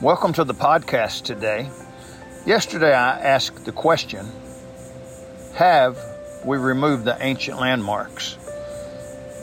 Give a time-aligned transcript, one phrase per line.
[0.00, 1.68] Welcome to the podcast today.
[2.46, 4.30] Yesterday I asked the question
[5.54, 5.98] Have
[6.44, 8.38] we removed the ancient landmarks?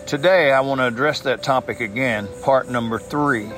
[0.08, 3.52] Today I want to address that topic again, part number three.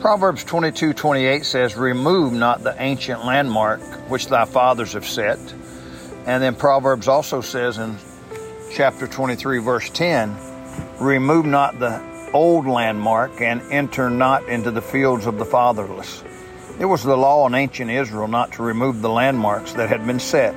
[0.00, 5.40] Proverbs 22 28 says, Remove not the ancient landmark which thy fathers have set.
[6.26, 7.98] And then Proverbs also says in
[8.70, 10.36] chapter 23, verse 10,
[11.00, 16.22] Remove not the old landmark and enter not into the fields of the fatherless.
[16.78, 20.20] It was the law in ancient Israel not to remove the landmarks that had been
[20.20, 20.54] set.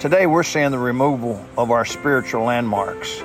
[0.00, 3.22] Today we're seeing the removal of our spiritual landmarks.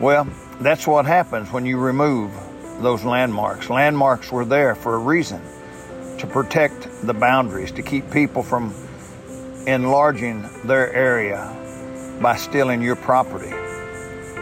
[0.00, 0.26] Well,
[0.60, 2.32] that's what happens when you remove
[2.80, 3.70] those landmarks.
[3.70, 5.40] Landmarks were there for a reason
[6.18, 8.74] to protect the boundaries, to keep people from
[9.66, 11.54] enlarging their area
[12.20, 13.67] by stealing your property.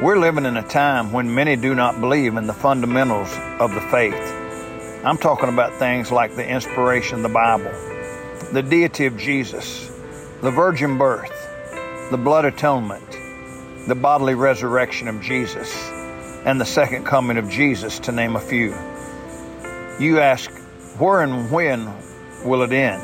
[0.03, 3.81] We're living in a time when many do not believe in the fundamentals of the
[3.81, 4.13] faith.
[5.03, 7.73] I'm talking about things like the inspiration of the Bible,
[8.53, 9.91] the deity of Jesus,
[10.43, 11.33] the virgin birth,
[12.11, 13.11] the blood atonement,
[13.89, 15.75] the bodily resurrection of Jesus,
[16.45, 18.75] and the second coming of Jesus, to name a few.
[19.99, 20.51] You ask,
[20.99, 21.91] where and when
[22.45, 23.03] will it end?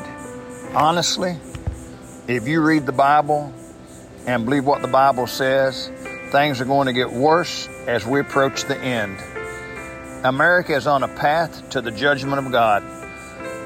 [0.75, 1.37] Honestly,
[2.27, 3.51] if you read the Bible
[4.27, 5.89] and believe what the Bible says,
[6.33, 9.15] things are going to get worse as we approach the end.
[10.25, 12.83] America is on a path to the judgment of God.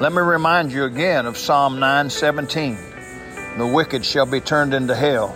[0.01, 2.77] Let me remind you again of Psalm 9:17.
[3.57, 5.33] The wicked shall be turned into hell,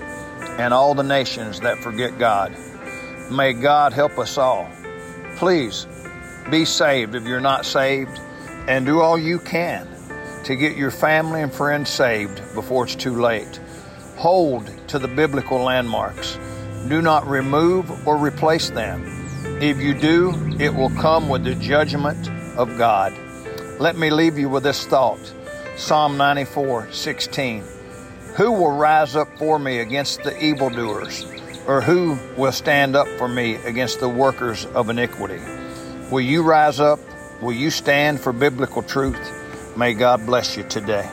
[0.59, 2.53] and all the nations that forget God.
[3.31, 4.69] May God help us all.
[5.37, 5.87] Please
[6.49, 8.19] be saved if you're not saved,
[8.67, 9.87] and do all you can
[10.43, 13.61] to get your family and friends saved before it's too late.
[14.17, 16.37] Hold to the biblical landmarks.
[16.87, 19.03] Do not remove or replace them.
[19.61, 23.13] If you do, it will come with the judgment of God.
[23.79, 25.19] Let me leave you with this thought
[25.77, 27.63] Psalm 94 16.
[28.35, 31.25] Who will rise up for me against the evildoers?
[31.67, 35.41] Or who will stand up for me against the workers of iniquity?
[36.11, 36.99] Will you rise up?
[37.41, 39.77] Will you stand for biblical truth?
[39.77, 41.09] May God bless you today.